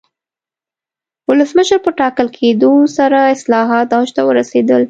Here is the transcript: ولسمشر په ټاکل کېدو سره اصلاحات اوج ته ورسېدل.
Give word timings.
ولسمشر 1.27 1.79
په 1.85 1.91
ټاکل 1.99 2.27
کېدو 2.37 2.71
سره 2.97 3.19
اصلاحات 3.35 3.87
اوج 3.97 4.09
ته 4.15 4.21
ورسېدل. 4.25 4.79